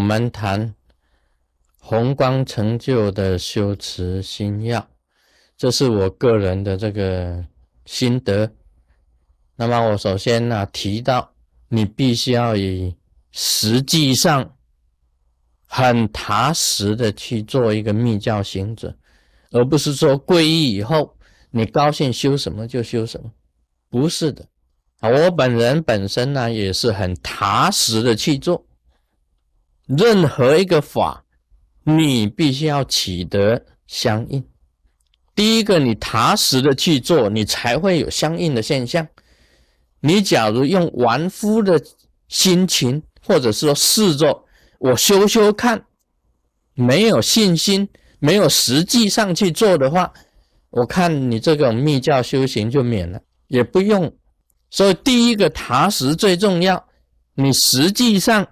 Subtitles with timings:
[0.00, 0.74] 我们谈
[1.78, 4.88] 宏光成就的修持心要，
[5.58, 7.44] 这是我个人的这个
[7.84, 8.50] 心得。
[9.56, 11.34] 那么我首先呢提到，
[11.68, 12.96] 你必须要以
[13.30, 14.56] 实际上
[15.66, 18.96] 很踏实的去做一个密教行者，
[19.50, 21.14] 而不是说皈依以后
[21.50, 23.30] 你高兴修什么就修什么，
[23.90, 24.46] 不是的。
[25.02, 28.64] 我本人本身呢也是很踏实的去做，
[29.98, 31.24] 任何一个法，
[31.82, 34.44] 你必须要取得相应。
[35.34, 39.08] 第一个，你踏实的去做，你才会有相应的现象。
[40.00, 41.82] 你假如用玩夫的
[42.28, 44.44] 心情，或者说试着
[44.78, 45.84] 我修修看，
[46.74, 47.88] 没有信心，
[48.20, 50.12] 没有实际上去做的话，
[50.70, 54.14] 我看你这种密教修行就免了，也不用。
[54.70, 56.86] 所以第一个踏实最重要，
[57.34, 58.46] 你实际上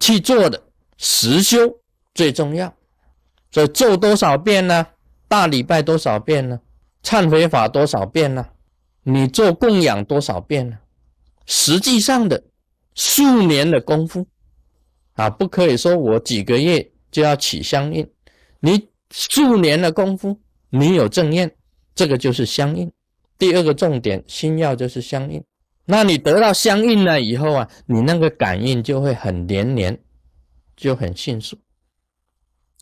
[0.00, 0.63] 去做的
[0.96, 1.80] 实修
[2.14, 2.74] 最重要。
[3.50, 4.86] 所以做多少遍呢？
[5.28, 6.60] 大礼拜多少遍呢？
[7.02, 8.46] 忏悔法多少遍呢？
[9.02, 10.78] 你做供养多少遍呢？
[11.46, 12.42] 实际上的
[12.94, 14.26] 数年的功夫
[15.14, 18.08] 啊，不可以说我几个月就要起相应。
[18.60, 21.54] 你数年的功夫，你有正念，
[21.94, 22.90] 这个就是相应。
[23.38, 25.42] 第二个重点，心要就是相应。
[25.84, 29.98] 那你得到相应了以后啊，你那个感应就会很连连，
[30.76, 31.58] 就很迅速。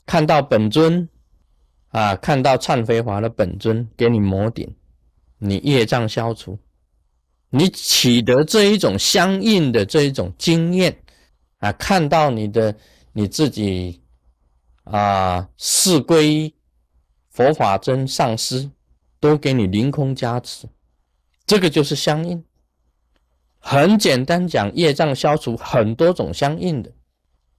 [0.04, 1.08] 看到本尊
[1.88, 4.74] 啊，看到忏悔华的本尊给你摩顶。
[5.44, 6.56] 你业障消除，
[7.50, 10.96] 你取得这一种相应的这一种经验
[11.58, 12.72] 啊，看到你的
[13.12, 14.00] 你自己
[14.84, 16.54] 啊，四归
[17.30, 18.70] 佛法真上师
[19.18, 20.68] 都给你凌空加持，
[21.44, 22.44] 这个就是相应。
[23.58, 26.92] 很简单讲，业障消除很多种相应的。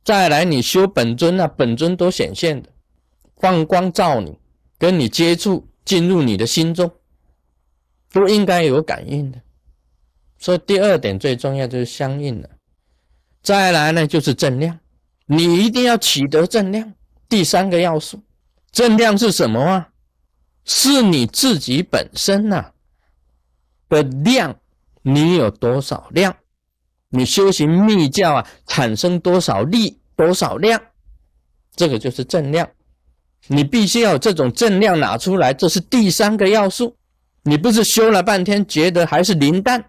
[0.03, 2.69] 再来，你修本尊啊，本尊都显现的，
[3.37, 4.37] 放光照你，
[4.77, 6.91] 跟你接触，进入你的心中。
[8.11, 9.41] 都应该有感应的，
[10.37, 12.49] 所以第二点最重要就是相应的。
[13.41, 14.79] 再来呢，就是正量，
[15.25, 16.93] 你一定要取得正量。
[17.27, 18.21] 第三个要素，
[18.71, 19.89] 正量是什么啊？
[20.63, 22.71] 是你自己本身呐
[23.89, 24.55] 的量，
[25.01, 26.35] 你有多少量？
[27.15, 30.81] 你修行密教啊，产生多少力、多少量？
[31.75, 32.67] 这个就是正量，
[33.47, 36.95] 你必须要这种正量拿出来，这是第三个要素。
[37.43, 39.85] 你不是修了半天，觉得还是灵淡，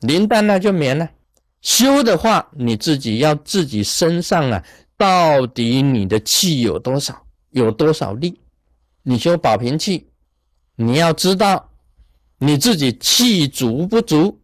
[0.00, 1.08] 灵淡那就免了。
[1.62, 4.64] 修的话，你自己要自己身上啊，
[4.96, 8.40] 到底你的气有多少，有多少力？
[9.04, 10.08] 你修保平气，
[10.74, 11.70] 你要知道
[12.38, 14.40] 你自己气足不足，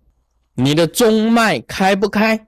[0.55, 2.47] 你的中脉开不开，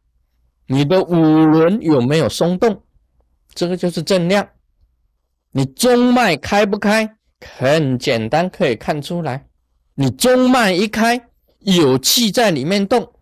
[0.66, 2.82] 你的五轮有没有松动，
[3.54, 4.48] 这个就是正量。
[5.50, 9.46] 你中脉开不开，很简单，可以看出来。
[9.94, 11.28] 你中脉一开，
[11.60, 13.12] 有气在里面动，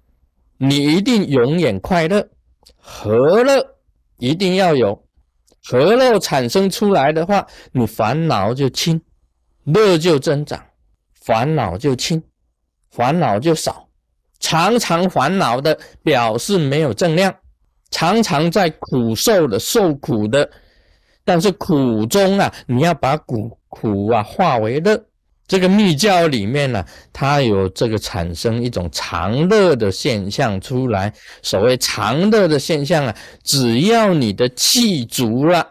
[0.56, 2.28] 你一定永远快乐。
[2.76, 3.76] 和乐
[4.18, 5.06] 一定要有，
[5.64, 9.00] 和乐产生出来的话，你烦恼就轻，
[9.64, 10.64] 乐就增长，
[11.14, 12.22] 烦恼就轻，
[12.90, 13.89] 烦恼就少。
[14.40, 17.32] 常常烦恼的，表示没有正量，
[17.90, 20.50] 常常在苦受的受苦的，
[21.24, 25.00] 但是苦中啊，你要把苦苦啊化为乐。
[25.46, 31.12] 这个密教里面呢，它有这个产生一种常乐的现象出来。
[31.42, 35.66] 所谓常乐的现象啊，只要你的气足了，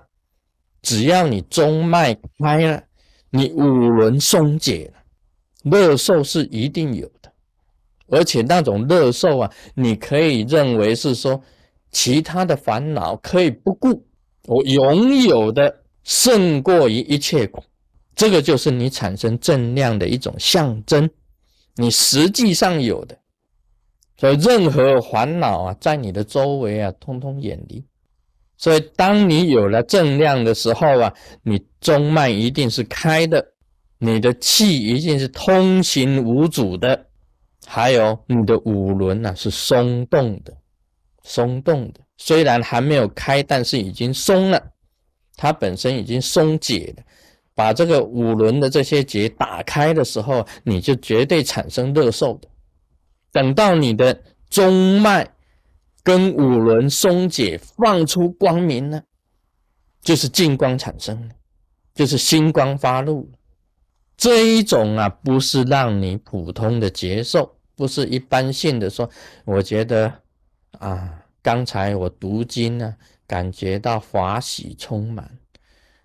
[0.81, 2.83] 只要你中脉开了，
[3.29, 4.99] 你五轮松解了，
[5.71, 7.09] 乐受是一定有。
[8.11, 11.41] 而且那种乐受啊，你可以认为是说，
[11.91, 14.05] 其他的烦恼可以不顾，
[14.47, 17.49] 我拥有的胜过于一切。
[18.15, 21.09] 这个就是你产生正量的一种象征，
[21.75, 23.17] 你实际上有的，
[24.17, 27.83] 所以任何烦恼啊，在你的周围啊，通通远离。
[28.57, 31.13] 所以当你有了正量的时候啊，
[31.43, 33.53] 你中脉一定是开的，
[33.99, 37.05] 你的气一定是通行无阻的，
[37.71, 40.51] 还有你的五轮呢是松动的，
[41.21, 44.59] 松动的，虽然还没有开，但是已经松了，
[45.35, 47.03] 它本身已经松解了。
[47.53, 52.47] 把这个五轮的这些结打开的时候，你就绝对产生热受的。
[53.31, 54.19] 等到你的
[54.49, 55.29] 中脉
[56.01, 58.99] 跟五轮松解，放出光明呢，
[60.01, 61.35] 就是净光产生了，
[61.93, 63.29] 就是星光发露。
[64.17, 69.09] 这一种啊，不是让你普通的接受，不是一般性的说，
[69.45, 70.13] 我觉得
[70.79, 72.93] 啊，刚才我读经呢，
[73.25, 75.23] 感觉到法喜充满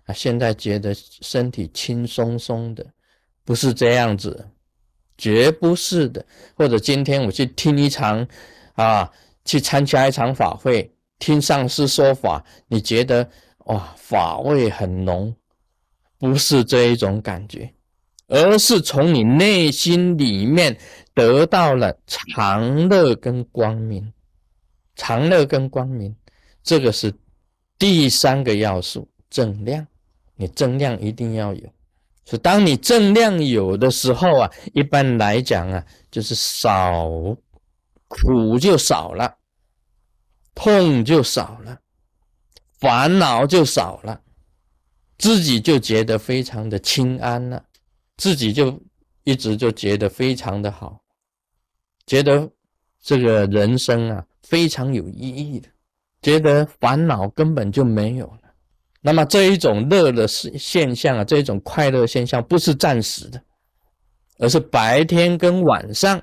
[0.05, 2.85] 啊，现在觉得身体轻松松的，
[3.43, 4.47] 不是这样子，
[5.17, 6.25] 绝不是的。
[6.55, 8.25] 或者今天我去听一场
[8.75, 9.11] 啊，
[9.43, 10.89] 去参加一场法会，
[11.19, 13.29] 听上师说法，你觉得
[13.65, 15.35] 哇，法味很浓，
[16.17, 17.69] 不是这一种感觉。
[18.27, 20.75] 而是从你内心里面
[21.15, 24.13] 得到了长乐跟光明，
[24.95, 26.15] 长乐跟光明，
[26.61, 27.11] 这个是
[27.79, 29.87] 第三个要素，正量。
[30.35, 31.73] 你正量一定要有，
[32.25, 37.09] 是当你正量有的时候啊，一般来讲啊，就是少
[38.09, 39.37] 苦就少了，
[40.53, 41.79] 痛就少了，
[42.79, 44.19] 烦恼就少了，
[45.17, 47.63] 自己就觉得非常的清安了。
[48.17, 48.77] 自己就
[49.23, 50.99] 一直就觉得非常的好，
[52.05, 52.49] 觉得
[53.01, 55.67] 这个人生啊非常有意义的，
[56.21, 58.39] 觉得烦恼根本就没有了。
[59.01, 63.41] 那么这一种乐的现现象啊，这一种快乐现象不是暂时的，
[64.39, 66.21] 而是白天跟晚上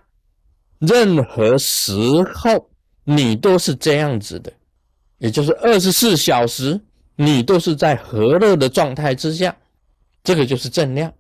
[0.81, 1.93] 任何时
[2.35, 2.69] 候
[3.05, 4.53] 你都是这样子的，
[5.19, 6.81] 也就是二十四小时
[7.15, 9.57] 你都是在和乐的状态之下，
[10.25, 11.13] 这个就是正量。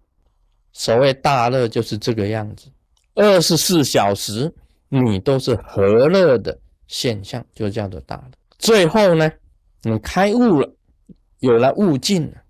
[0.72, 2.66] 所谓大乐就是这个样子，
[3.14, 4.54] 二十四小时
[4.88, 8.30] 你都是和乐的现象，就叫做大乐。
[8.58, 9.30] 最后呢，
[9.82, 10.74] 你开悟了，
[11.40, 12.42] 有了悟境了。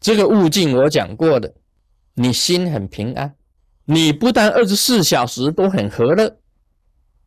[0.00, 1.54] 这个悟境我讲过的，
[2.14, 3.34] 你心很平安，
[3.84, 6.38] 你不但二十四小时都很和乐，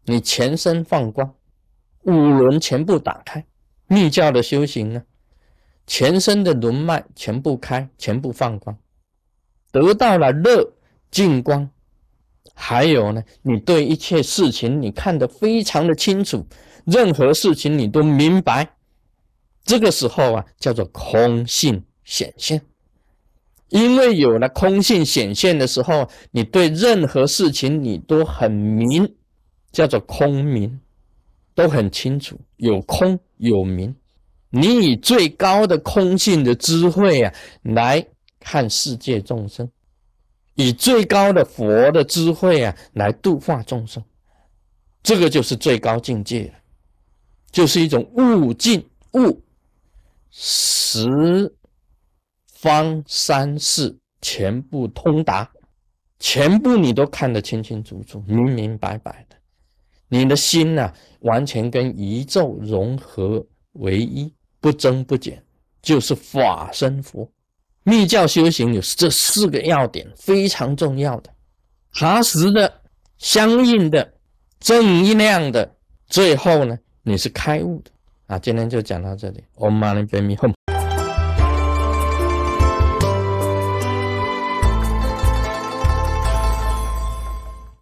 [0.05, 1.35] 你全身放光，
[2.03, 3.45] 五轮全部打开。
[3.87, 5.03] 密教的修行呢，
[5.85, 8.75] 全身的轮脉全部开，全部放光。
[9.71, 10.73] 得到了乐
[11.11, 11.69] 净光，
[12.53, 16.45] 还有呢，你对一切事情你看得非常的清楚，
[16.85, 18.75] 任何事情你都明白。
[19.63, 22.61] 这个时候啊，叫做空性显现。
[23.69, 29.15] 因为有了空性显现的时候，你对任何事情你都很明，
[29.71, 30.79] 叫做空明，
[31.55, 32.39] 都很清楚。
[32.57, 33.95] 有空有明，
[34.49, 37.33] 你以最高的空性的智慧啊
[37.63, 38.05] 来。
[38.47, 39.67] 看世界众生，
[40.55, 44.03] 以最高的佛的智慧啊，来度化众生，
[45.03, 46.53] 这个就是最高境界了，
[47.51, 49.41] 就是一种悟境悟
[50.31, 51.53] 十
[52.47, 55.49] 方三世全部通达，
[56.19, 59.35] 全部你都看得清清楚楚、明明白白的，
[60.07, 65.43] 你的心呐，完全跟宇宙融合为一，不增不减，
[65.81, 67.29] 就是法身佛。
[67.87, 71.29] 密教修行有这四个要点，非常重要的，
[71.93, 72.81] 踏实的、
[73.19, 74.11] 相应的、
[74.59, 75.71] 正量的，
[76.07, 77.91] 最后呢，你是开悟的
[78.25, 78.39] 啊！
[78.39, 80.74] 今天就讲到这里，Om Mani Padme Hum。